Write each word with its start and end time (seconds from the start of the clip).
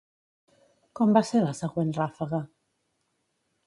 Com 1.01 1.13
va 1.19 1.23
ser 1.33 1.43
la 1.45 1.53
següent 1.61 1.95
ràfega? 2.01 2.43